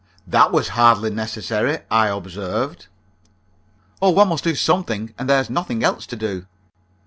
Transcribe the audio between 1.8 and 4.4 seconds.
I observed. "Oh, one